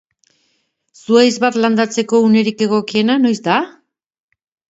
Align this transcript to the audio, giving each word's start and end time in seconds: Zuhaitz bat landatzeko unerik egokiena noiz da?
Zuhaitz 1.01 1.35
bat 1.43 1.59
landatzeko 1.65 2.21
unerik 2.29 2.65
egokiena 2.69 3.19
noiz 3.27 3.37
da? 3.51 3.59